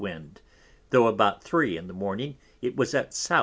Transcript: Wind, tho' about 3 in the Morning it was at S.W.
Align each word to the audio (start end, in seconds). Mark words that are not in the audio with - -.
Wind, 0.01 0.41
tho' 0.89 1.05
about 1.05 1.43
3 1.43 1.77
in 1.77 1.85
the 1.85 1.93
Morning 1.93 2.35
it 2.59 2.75
was 2.75 2.95
at 2.95 3.09
S.W. 3.09 3.39